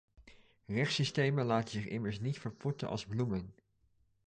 Rechtssystemen 0.67 1.47
laten 1.47 1.69
zich 1.69 1.87
immers 1.87 2.19
niet 2.21 2.39
verpotten 2.39 2.87
als 2.89 3.05
bloemen. 3.05 3.53